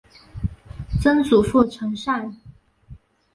[0.99, 2.35] 曾祖父陈善。